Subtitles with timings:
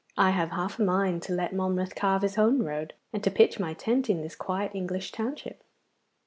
[0.17, 3.59] I have half a mind to let Monmouth carve his own road, and to pitch
[3.59, 5.63] my tent in this quiet English township.